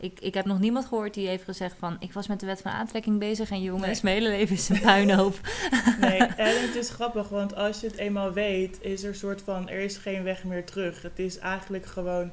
[0.00, 1.96] Ik, ik heb nog niemand gehoord die heeft gezegd van...
[2.00, 4.00] ik was met de wet van aantrekking bezig en jongens, Nee.
[4.02, 5.40] mijn hele leven is een puinhoop.
[6.00, 9.42] Nee, en het is grappig, want als je het eenmaal weet, is er een soort
[9.42, 11.02] van, er is geen weg meer terug.
[11.02, 12.30] Het is eigenlijk gewoon,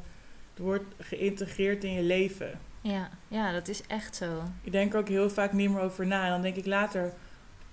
[0.54, 2.60] het wordt geïntegreerd in je leven.
[2.82, 4.44] ja, ja, dat is echt zo.
[4.62, 6.24] Ik denk er ook heel vaak niet meer over na.
[6.26, 7.14] En dan denk ik later,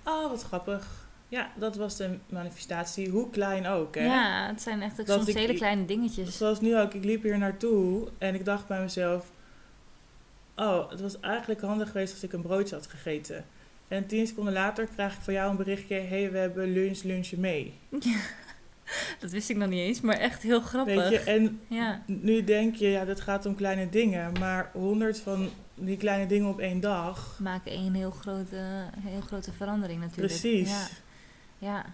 [0.04, 1.08] oh wat grappig.
[1.28, 3.94] Ja, dat was de manifestatie, hoe klein ook.
[3.94, 4.04] Hè?
[4.04, 6.36] Ja, het zijn echt soms ik- hele kleine dingetjes.
[6.36, 9.30] Zoals nu ook, ik liep hier naartoe en ik dacht bij mezelf...
[10.62, 13.44] Oh, het was eigenlijk handig geweest als ik een broodje had gegeten.
[13.88, 15.94] En tien seconden later krijg ik van jou een berichtje...
[15.94, 17.74] Hé, hey, we hebben lunch, lunchje mee.
[19.20, 20.94] Dat wist ik nog niet eens, maar echt heel grappig.
[20.94, 24.32] Weet je, en Ja, nu denk je, ja, dat gaat om kleine dingen.
[24.38, 27.38] Maar honderd van die kleine dingen op één dag...
[27.40, 30.40] maken een heel grote, heel grote verandering natuurlijk.
[30.40, 30.70] Precies.
[30.70, 30.86] Ja,
[31.58, 31.84] ja,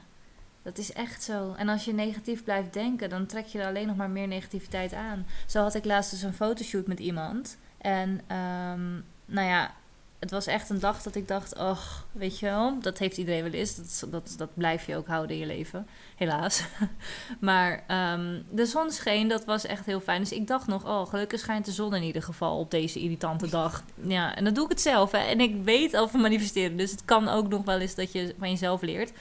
[0.62, 1.54] dat is echt zo.
[1.56, 4.92] En als je negatief blijft denken, dan trek je er alleen nog maar meer negativiteit
[4.92, 5.26] aan.
[5.46, 7.58] Zo had ik laatst dus een fotoshoot met iemand.
[7.78, 8.92] En ehm,
[9.26, 9.74] nou ja,
[10.18, 13.42] het was echt een dag dat ik dacht, ach, weet je wel, dat heeft iedereen
[13.42, 13.76] wel eens.
[13.76, 15.86] Dat, dat, dat blijf je ook houden in je leven,
[16.16, 16.64] helaas.
[17.40, 20.20] maar ehm, de zon scheen, dat was echt heel fijn.
[20.20, 23.48] Dus ik dacht nog, oh, gelukkig schijnt de zon in ieder geval op deze irritante
[23.48, 23.82] dag.
[24.02, 25.12] Ja, en dan doe ik het zelf.
[25.12, 25.18] Hè.
[25.18, 28.50] En ik weet over manifesteren, dus het kan ook nog wel eens dat je van
[28.50, 29.12] jezelf leert.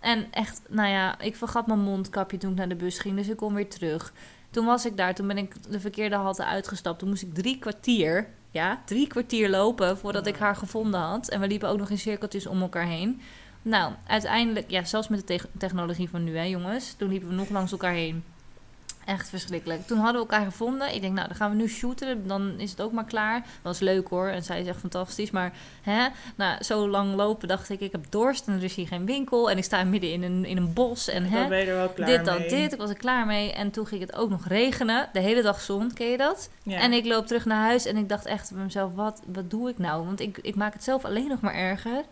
[0.00, 3.28] En echt, nou ja, ik vergat mijn mondkapje toen ik naar de bus ging, dus
[3.28, 4.12] ik kom weer terug.
[4.54, 6.98] Toen was ik daar, toen ben ik de verkeerde halte uitgestapt.
[6.98, 11.28] Toen moest ik drie kwartier, ja, drie kwartier lopen voordat ik haar gevonden had.
[11.28, 13.20] En we liepen ook nog in cirkeltjes om elkaar heen.
[13.62, 16.92] Nou, uiteindelijk, ja, zelfs met de te- technologie van nu, hè jongens.
[16.92, 18.24] Toen liepen we nog langs elkaar heen.
[19.04, 19.86] Echt verschrikkelijk.
[19.86, 20.94] Toen hadden we elkaar gevonden.
[20.94, 22.26] Ik denk, nou, dan gaan we nu shooten.
[22.26, 23.46] Dan is het ook maar klaar.
[23.62, 24.28] Was leuk hoor.
[24.28, 25.30] En zij is echt fantastisch.
[25.30, 28.46] Maar hè, nou, zo lang lopen dacht ik, ik heb dorst.
[28.46, 29.50] En er is hier geen winkel.
[29.50, 31.08] En ik sta midden in een, in een bos.
[31.08, 32.72] En hè, er dit, dat, dit.
[32.72, 33.52] Ik was er klaar mee.
[33.52, 35.08] En toen ging het ook nog regenen.
[35.12, 36.50] De hele dag zon, ken je dat?
[36.62, 36.78] Ja.
[36.78, 39.68] En ik loop terug naar huis en ik dacht echt bij mezelf, wat, wat doe
[39.68, 40.04] ik nou?
[40.04, 42.04] Want ik, ik maak het zelf alleen nog maar erger.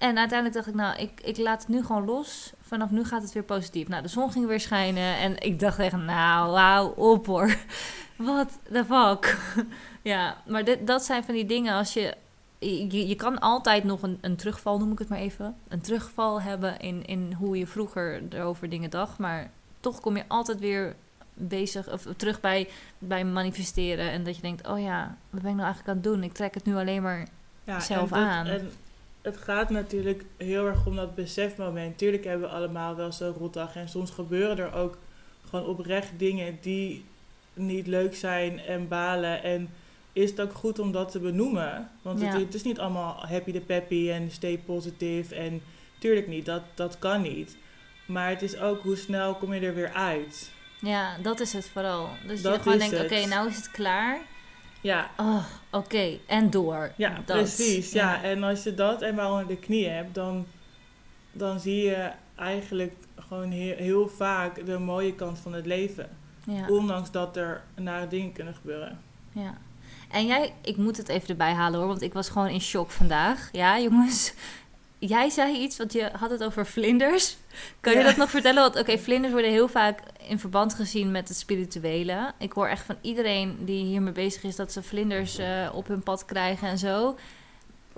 [0.00, 2.52] En uiteindelijk dacht ik, nou, ik, ik laat het nu gewoon los.
[2.60, 3.88] Vanaf nu gaat het weer positief.
[3.88, 7.56] Nou, de zon ging weer schijnen en ik dacht echt, nou, hou op hoor.
[8.16, 9.38] Wat the fuck?
[10.12, 12.14] ja, maar dit, dat zijn van die dingen als je...
[12.58, 15.56] Je, je kan altijd nog een, een terugval, noem ik het maar even.
[15.68, 19.18] Een terugval hebben in, in hoe je vroeger erover dingen dacht.
[19.18, 20.96] Maar toch kom je altijd weer
[21.34, 24.10] bezig of terug bij, bij manifesteren.
[24.10, 26.22] En dat je denkt, oh ja, wat ben ik nou eigenlijk aan het doen?
[26.22, 27.26] Ik trek het nu alleen maar...
[27.64, 28.46] ja, zelf dat- aan.
[28.46, 28.72] En
[29.22, 31.98] het gaat natuurlijk heel erg om dat besefmoment.
[31.98, 33.76] Tuurlijk hebben we allemaal wel zo'n rotdag.
[33.76, 34.98] En soms gebeuren er ook
[35.50, 37.04] gewoon oprecht dingen die
[37.52, 39.42] niet leuk zijn en balen.
[39.42, 39.70] En
[40.12, 41.90] is het ook goed om dat te benoemen?
[42.02, 42.38] Want het, Ja.
[42.38, 45.34] het is niet allemaal happy de peppy en stay positive.
[45.34, 45.62] En
[45.98, 47.56] tuurlijk niet, dat, dat kan niet.
[48.06, 50.50] Maar het is ook hoe snel kom je er weer uit.
[50.80, 52.08] Ja, dat is het vooral.
[52.26, 54.20] Dus Dat je gewoon denkt, oké, nou is het klaar.
[54.80, 56.92] Ja, Oh, oké, en door.
[56.96, 57.36] Ja, Dat.
[57.36, 57.92] precies.
[57.92, 58.22] Ja.
[58.22, 60.46] en als je dat eenmaal onder de knie hebt, dan,
[61.32, 66.08] dan zie je eigenlijk gewoon heel, heel vaak de mooie kant van het leven.
[66.46, 69.00] ja, Ondanks dat er nare dingen kunnen gebeuren.
[69.32, 69.54] ja.
[70.10, 72.90] En jij, ik moet het even erbij halen hoor, want ik was gewoon in shock
[72.90, 73.48] vandaag.
[73.52, 74.32] Ja, jongens.
[75.00, 77.36] Jij zei iets, want je had het over vlinders.
[77.80, 78.62] Kan je dat nog vertellen?
[78.62, 82.32] Want oké, vlinders worden heel vaak in verband gezien met het spirituele.
[82.38, 86.02] Ik hoor echt van iedereen die hiermee bezig is dat ze vlinders eh, op hun
[86.02, 87.18] pad krijgen en zo.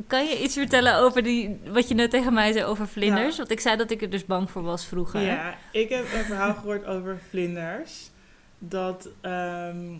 [0.06, 3.30] Kan je iets vertellen over die, wat je net tegen mij zei over vlinders?
[3.30, 3.36] Ja.
[3.36, 5.20] Want ik zei dat ik er dus bang voor was vroeger.
[5.20, 8.10] Ja, ik heb een verhaal gehoord over vlinders.
[8.58, 9.94] Dat ehm,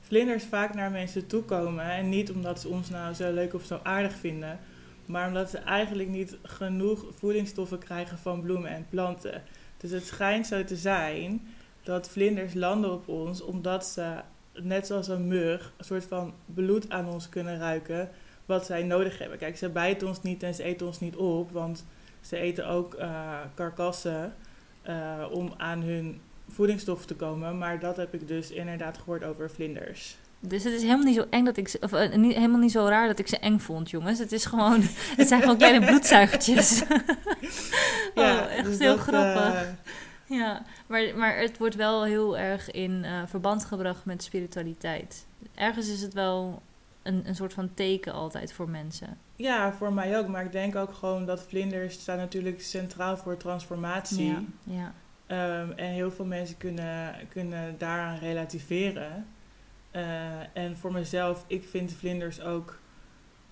[0.00, 1.84] vlinders vaak naar mensen toe komen.
[1.84, 4.60] En niet omdat ze ons nou zo leuk of zo aardig vinden.
[5.06, 9.42] Maar omdat ze eigenlijk niet genoeg voedingsstoffen krijgen van bloemen en planten.
[9.76, 11.46] Dus het schijnt zo te zijn
[11.82, 14.14] dat vlinders landen op ons omdat ze,
[14.52, 18.10] net zoals een mug, een soort van bloed aan ons kunnen ruiken.
[18.46, 19.38] Wat zij nodig hebben.
[19.38, 21.50] Kijk, ze bijten ons niet en ze eten ons niet op.
[21.50, 21.84] Want
[22.20, 24.34] ze eten ook eh, karkassen
[24.82, 27.58] eh, om aan hun voedingsstoffen te komen.
[27.58, 30.16] Maar dat heb ik dus inderdaad gehoord over vlinders.
[30.48, 32.72] Dus het is helemaal niet zo eng dat ik ze, of eh, niet, helemaal niet
[32.72, 34.18] zo raar dat ik ze eng vond, jongens.
[34.18, 34.80] Het is gewoon,
[35.16, 36.82] het zijn gewoon kleine bloedzuigertjes.
[38.14, 39.54] oh, echt dus heel dat, grappig.
[39.54, 39.68] eh,
[40.38, 45.26] Ja, maar, maar het wordt wel heel erg in eh, verband gebracht met spiritualiteit.
[45.54, 46.62] Ergens is het wel
[47.02, 49.18] een, een soort van teken altijd voor mensen.
[49.36, 50.26] ja, voor mij ook.
[50.28, 54.26] Maar ik denk ook gewoon dat vlinders staan natuurlijk centraal voor transformatie.
[54.26, 54.92] Ja, ja.
[55.26, 59.26] Ehm, en heel veel mensen kunnen, kunnen daaraan relativeren.
[59.94, 60.02] Eh,
[60.52, 62.78] en voor mezelf, ik vind vlinders ook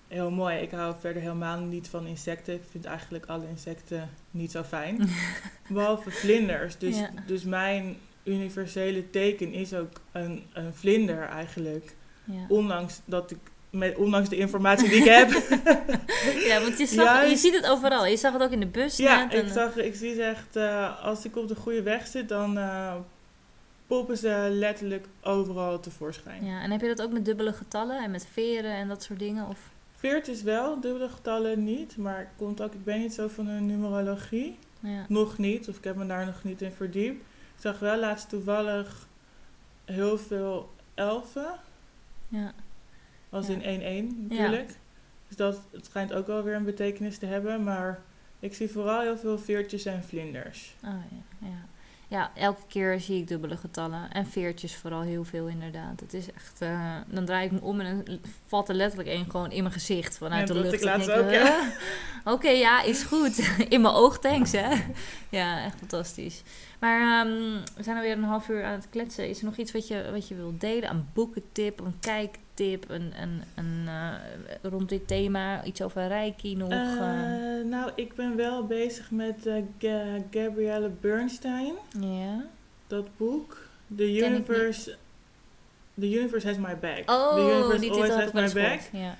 [0.07, 0.57] heel mooi.
[0.57, 2.53] Ik hou verder helemaal niet van insecten.
[2.53, 5.09] Ik vind eigenlijk alle insecten niet zo fijn.
[5.69, 6.77] Behalve vlinders.
[6.77, 7.09] Dus, Ja.
[7.25, 11.95] dus mijn universele teken is ook een, een vlinder eigenlijk.
[12.23, 12.45] Ja.
[12.47, 13.37] Ondanks dat ik,
[13.69, 15.29] met, ondanks de informatie die ik heb.
[16.49, 18.05] ja, want je, zag, Juist- je ziet het overal.
[18.05, 19.33] Je zag het ook in de bus ja, net.
[19.33, 22.57] en- ik, zag, ik zie echt, eh, als ik op de goede weg zit, dan
[22.57, 22.95] eh,
[23.93, 26.45] poppen ze letterlijk overal tevoorschijn.
[26.45, 29.19] Ja, en heb je dat ook met dubbele getallen en met veren en dat soort
[29.19, 29.47] dingen?
[29.47, 29.71] Of?
[29.95, 33.51] Veert is wel, dubbele getallen niet, maar komt ook, ik ben niet zo van de
[33.51, 34.57] numerologie.
[34.79, 35.05] Ja.
[35.07, 37.21] Nog niet, of ik heb me daar nog niet in verdiept.
[37.55, 39.07] Ik zag wel laatst toevallig
[39.85, 41.59] heel veel elfen,
[42.27, 42.53] Ja.
[43.29, 43.53] als Ja.
[43.53, 44.77] in 1-1 natuurlijk.
[45.27, 48.01] Dus dat, het schijnt ook wel weer een betekenis te hebben, maar
[48.39, 50.75] ik zie vooral heel veel veertjes en vlinders.
[50.83, 51.65] Oh, ja, ja.
[52.13, 54.11] Ja, elke keer zie ik dubbele getallen.
[54.11, 55.99] En veertjes vooral heel veel inderdaad.
[55.99, 56.55] Het is echt...
[56.61, 59.73] eh, dan draai ik me om en dan valt er letterlijk één gewoon in mijn
[59.73, 60.73] gezicht vanuit Ja, de lucht.
[60.73, 61.43] ik laatst ook, ja.
[62.23, 62.33] "Huh?
[62.33, 63.49] Oké, ja, is goed.
[63.69, 64.69] in mijn oog, thanks, hè.
[65.29, 66.41] ja, echt fantastisch.
[66.83, 69.29] Maar ehm, we zijn alweer een half uur aan het kletsen.
[69.29, 70.89] Is er nog iets wat je, wat je wilt delen?
[70.89, 75.63] Een boekentip, een kijktip, een, een, een, eh, rond dit thema?
[75.63, 76.69] Iets over Reiki nog?
[76.71, 76.79] Eh?
[77.65, 82.45] nou, ik ben wel bezig met eh, Ga- Gabrielle Bernstein, ja.
[82.87, 83.57] dat boek.
[83.95, 84.95] The Universe,
[85.99, 87.03] The Universe Has My Back.
[87.05, 88.79] Oh, The Universe die Always Has My Back.
[88.91, 89.15] Ja.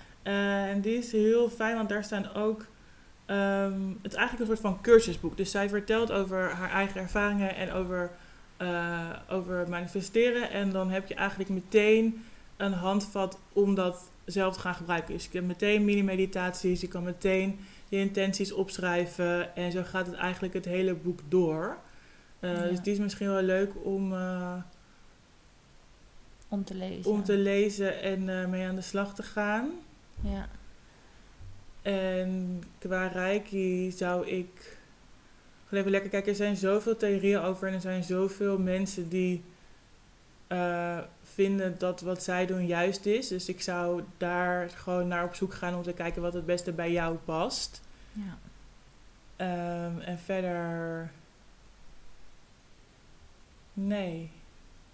[0.70, 2.66] En die is heel fijn, want daar staan ook...
[3.26, 5.38] ehm, het is eigenlijk een soort van cursusboek.
[5.38, 8.12] Dus zij vertelt over haar eigen ervaringen en over,
[8.58, 10.50] eh, over manifesteren.
[10.52, 12.24] En dan heb je eigenlijk meteen
[12.58, 15.14] een handvat om dat zelf te gaan gebruiken.
[15.14, 17.60] Dus je hebt meteen mini-meditaties, je kan meteen
[17.90, 19.56] je intenties opschrijven.
[19.56, 21.78] En zo gaat het eigenlijk het hele boek door.
[22.40, 22.68] Eh, Ja.
[22.68, 24.54] Dus die is misschien wel leuk om, eh,
[26.48, 27.12] Om te lezen.
[27.12, 29.70] om te lezen en mee aan de slag te gaan.
[30.22, 30.48] Ja.
[31.84, 34.78] En qua Reiki zou ik
[35.64, 36.30] gewoon even lekker kijken.
[36.32, 39.44] Er zijn zoveel theorieën over en er zijn zoveel mensen die
[40.48, 43.28] eh, vinden dat wat zij doen juist is.
[43.28, 46.72] Dus ik zou daar gewoon naar op zoek gaan om te kijken wat het beste
[46.72, 47.82] bij jou past.
[48.12, 48.38] ja.
[49.36, 51.12] Ehm, en verder.
[53.74, 54.32] Nee.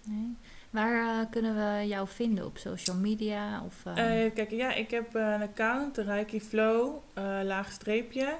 [0.04, 0.36] Nee.
[0.70, 2.46] Waar eh, kunnen we jou vinden?
[2.46, 3.62] Op social media?
[3.66, 8.34] Of, eh, Eh, kijk, ja, ik heb een account, Reiki Flow, eh laag streepje.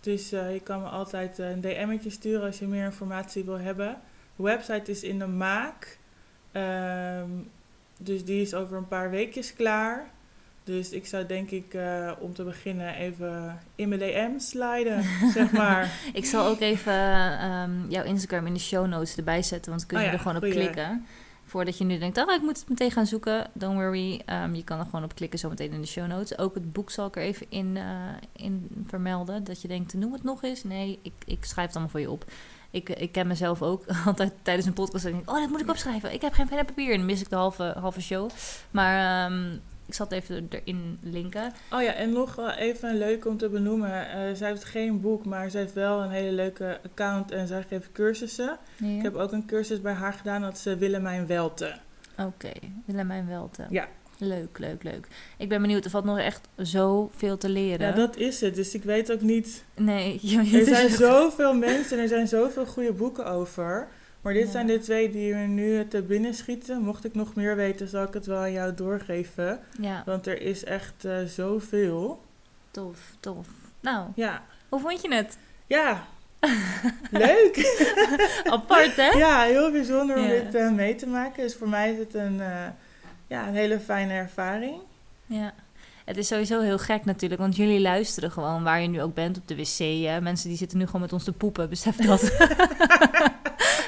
[0.00, 3.96] Dus je kan me altijd een DM'tje sturen als je meer informatie wil hebben.
[4.36, 5.98] De website is in de maak.
[6.52, 7.28] Ehm,
[7.98, 10.10] dus die is over een paar weekjes klaar.
[10.64, 11.76] Dus ik zou denk ik
[12.20, 15.02] om te beginnen even in mijn DM sliden,
[15.34, 15.90] zeg maar.
[16.12, 19.88] Ik zal ook even ehm, jouw Instagram in de show notes erbij zetten, want dan
[19.90, 20.58] kun je Oh ja, er gewoon op goeie.
[20.58, 21.06] klikken.
[21.44, 23.50] Voordat je nu denkt, oh, ik moet het meteen gaan zoeken.
[23.52, 26.38] Don't worry, Ehm, je kan er gewoon op klikken zometeen in de show notes.
[26.38, 27.84] Ook het boek zal ik er even in, eh,
[28.32, 29.44] in vermelden.
[29.44, 30.64] Dat je denkt, noem het nog eens.
[30.64, 32.24] Nee, ik, ik schrijf het allemaal voor je op.
[32.70, 35.04] Ik, ik ken mezelf ook altijd tijdens een podcast.
[35.04, 36.12] denk ik, oh, dat moet ik opschrijven.
[36.12, 36.90] Ik heb geen pen en papier.
[36.90, 38.30] En dan mis ik de halve, halve show.
[38.70, 41.52] Maar ehm, ik zal het even erin linken.
[41.70, 44.08] Oh ja, en nog wel even een leuk om te benoemen.
[44.10, 47.64] Eh, zij heeft geen boek, maar zij heeft wel een hele leuke account en zij
[47.68, 48.58] geeft cursussen.
[48.76, 48.96] Ja.
[48.96, 51.74] Ik heb ook een cursus bij haar gedaan, dat ze Willemijn Welte.
[52.18, 52.50] Oké,
[52.84, 53.66] Willemijn Welte.
[53.70, 53.88] Ja.
[54.18, 55.06] Leuk, leuk, leuk.
[55.38, 57.86] Ik ben benieuwd, er valt nog echt zoveel te leren.
[57.86, 58.54] Ja, dat is het.
[58.54, 59.64] Dus ik weet ook niet...
[59.76, 63.88] Nee, je, Er zijn zoveel mensen en er zijn zoveel goede boeken over.
[64.24, 64.50] Maar dit Ja.
[64.50, 66.82] zijn de twee die me nu te binnen schieten.
[66.82, 69.60] Mocht ik nog meer weten, zal ik het wel aan jou doorgeven.
[69.80, 72.22] Ja, Want er is echt eh, zoveel.
[72.70, 73.46] tof, tof.
[73.80, 74.42] Nou, Ja.
[74.68, 75.36] hoe vond je het?
[75.66, 76.04] Ja.
[77.10, 77.56] Leuk.
[78.44, 79.06] Apart, hè?
[79.08, 80.28] Ja, heel bijzonder om Ja.
[80.28, 81.42] dit eh, mee te maken.
[81.42, 82.66] Dus voor mij is het een, eh,
[83.26, 84.80] ja, een hele fijne ervaring.
[85.26, 85.52] Ja.
[86.04, 89.36] Het is sowieso heel gek natuurlijk, want jullie luisteren gewoon waar je nu ook bent
[89.36, 89.78] op de wc.
[90.08, 90.20] Hè?
[90.20, 92.22] Mensen die zitten nu gewoon met ons te poepen, besef dat.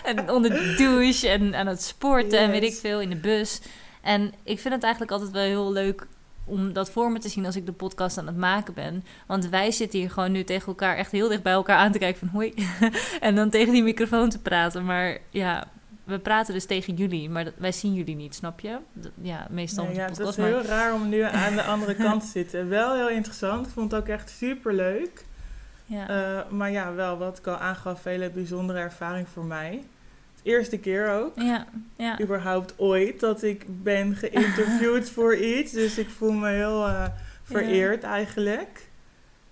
[0.07, 3.61] en onder de douche en aan het sporten en weet ik veel, in de bus.
[4.03, 6.07] En ik vind het eigenlijk altijd wel heel leuk
[6.45, 9.05] om dat voor me te zien als ik de podcast aan het maken ben.
[9.27, 11.99] Want wij zitten hier gewoon nu tegen elkaar echt heel dicht bij elkaar aan te
[11.99, 12.55] kijken van hoi.
[13.21, 14.85] en dan tegen die microfoon te praten.
[14.85, 15.69] Maar ja,
[16.05, 18.77] we praten dus tegen jullie, maar dat, wij zien jullie niet, snap je?
[18.92, 20.31] Dat- ja, meestal Nee, ja, het podcast.
[20.31, 22.69] is maar- heel raar om nu aan de andere kant te zitten.
[22.69, 23.66] Wel heel interessant.
[23.66, 25.25] Ik vond het ook echt super leuk.
[25.87, 26.47] ja.
[26.51, 29.85] maar ja, wel wat ik al aangaf, hele bijzondere ervaring voor mij.
[30.46, 31.32] Eerste keer ook.
[31.40, 32.20] Ja, ja.
[32.20, 35.72] Überhaupt ooit dat ik ben geïnterviewd voor iets.
[35.72, 37.06] Dus ik voel me heel eh,
[37.42, 38.88] vereerd eigenlijk.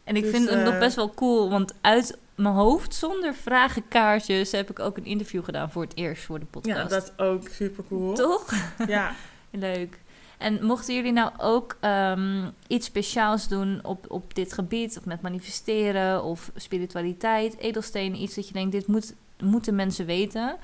[0.04, 3.34] En ik Dus, vind het nog eh, best wel cool, want uit mijn hoofd, zonder
[3.34, 6.76] vragenkaartjes, heb ik ook een interview gedaan voor het eerst voor de podcast.
[6.76, 8.14] Ja, dat is ook super cool.
[8.14, 8.52] Toch?
[8.86, 9.14] Ja,
[9.50, 9.98] Leuk.
[10.38, 15.22] En mochten jullie nou ook ehm, iets speciaals doen op, op dit gebied, of met
[15.22, 20.56] manifesteren of spiritualiteit, edelstenen, iets dat je denkt, dit moet, moeten mensen weten,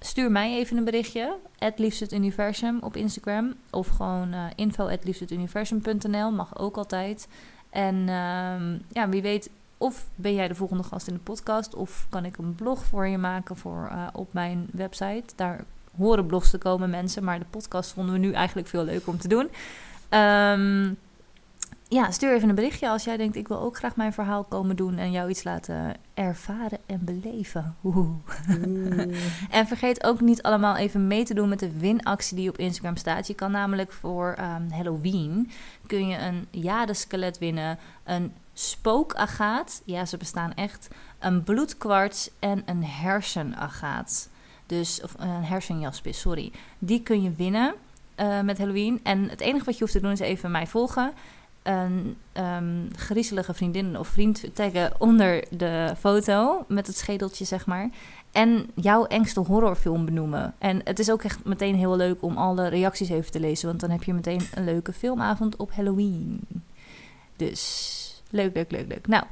[0.00, 1.36] stuur mij even een berichtje.
[1.58, 3.54] Het het universum op Instagram.
[3.70, 4.86] Of gewoon uh, info
[5.30, 6.30] universum.nl.
[6.30, 7.28] Mag ook altijd.
[7.70, 12.06] En uh, ja, wie weet, of ben jij de volgende gast in de podcast, of
[12.08, 15.24] kan ik een blog voor je maken voor, uh, op mijn website.
[15.36, 15.64] Daar
[15.96, 17.24] horen blogs te komen, mensen.
[17.24, 19.48] Maar de podcast vonden we nu eigenlijk veel leuker om te doen.
[20.20, 20.98] Um,
[21.88, 24.76] ja, stuur even een berichtje als jij denkt: ik wil ook graag mijn verhaal komen
[24.76, 27.76] doen en jou iets laten ervaren en beleven.
[29.50, 32.96] En vergeet ook niet allemaal even mee te doen met de winactie die op Instagram
[32.96, 33.26] staat.
[33.26, 35.50] Je kan namelijk voor um, Halloween
[35.86, 42.84] kun je een jadeskelet winnen, een spookagaat, ja, ze bestaan echt, een bloedkwarts en een
[42.84, 44.28] hersenagaat.
[44.66, 46.52] Dus, of een hersenjaspis, sorry.
[46.78, 47.74] Die kun je winnen
[48.16, 49.00] uh, met Halloween.
[49.02, 51.12] En het enige wat je hoeft te doen is even mij volgen
[51.68, 57.90] een um, griezelige vriendin of vriend taggen onder de foto met het schedeltje, zeg maar.
[58.32, 60.54] En jouw engste horrorfilm benoemen.
[60.58, 63.80] En het is ook echt meteen heel leuk om alle reacties even te lezen, want
[63.80, 66.40] dan heb je meteen een leuke filmavond op Halloween.
[67.36, 69.06] Dus leuk, leuk, leuk, leuk.
[69.06, 69.24] Nou,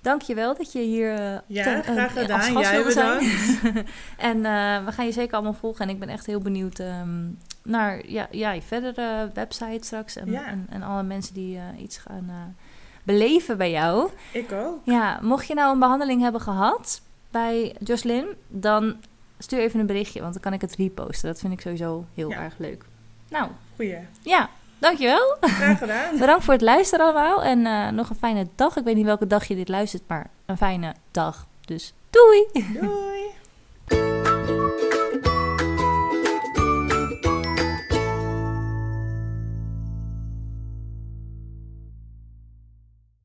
[0.00, 2.58] dankjewel dat je hier uh, ja, te, uh, graag gedaan.
[2.58, 3.24] Jij bedankt.
[4.30, 5.84] en uh, we gaan je zeker allemaal volgen.
[5.84, 10.16] En ik ben echt heel benieuwd um, naar ja, ja, je verdere website straks.
[10.16, 12.56] En, en, en, alle mensen die uh, iets gaan
[13.02, 14.10] beleven bij jou.
[14.32, 14.78] Ik ook.
[14.84, 18.96] Ja, mocht je nou een behandeling hebben gehad bij Jocelyn, dan
[19.38, 21.28] stuur even een berichtje, want dan kan ik het reposten.
[21.28, 22.84] Dat vind ik sowieso heel erg leuk.
[23.28, 23.50] Nou.
[23.76, 23.98] Goeie.
[24.22, 25.36] Ja, dankjewel.
[25.40, 26.18] Graag gedaan.
[26.18, 27.42] Bedankt voor het luisteren allemaal.
[27.42, 28.76] En uh, nog een fijne dag.
[28.76, 31.46] Ik weet niet welke dag je dit luistert, maar een fijne dag.
[31.64, 32.46] Dus doei.
[32.80, 33.29] Doei.